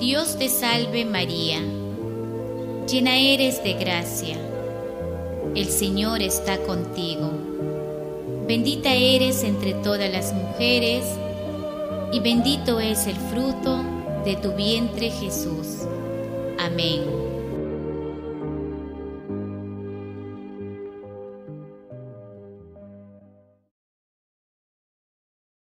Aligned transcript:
Dios 0.00 0.38
te 0.38 0.48
salve 0.48 1.04
María, 1.04 1.60
llena 2.88 3.18
eres 3.18 3.62
de 3.62 3.74
gracia, 3.74 4.34
el 5.54 5.66
Señor 5.66 6.22
está 6.22 6.56
contigo, 6.62 7.30
bendita 8.48 8.94
eres 8.94 9.44
entre 9.44 9.74
todas 9.74 10.10
las 10.10 10.32
mujeres, 10.32 11.04
y 12.14 12.20
bendito 12.20 12.80
es 12.80 13.06
el 13.06 13.16
fruto 13.16 13.84
de 14.24 14.36
tu 14.36 14.52
vientre 14.52 15.10
Jesús. 15.10 15.86
Amén. 16.58 17.29